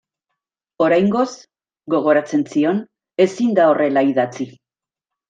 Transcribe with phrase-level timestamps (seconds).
[0.85, 1.33] Oraingoz,
[1.95, 2.79] gogoratzen zion,
[3.27, 4.49] ezin da horrela idatzi.